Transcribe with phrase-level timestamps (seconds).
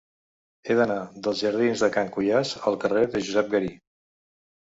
[0.69, 0.95] He d'anar
[1.27, 3.69] dels jardins de Can Cuiàs al carrer de Josep Garí.